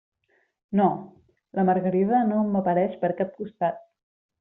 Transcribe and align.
No, 0.79 0.87
la 1.59 1.67
margarida 1.69 2.25
no 2.33 2.43
m'apareix 2.51 3.01
per 3.07 3.15
cap 3.23 3.41
costat. 3.41 3.83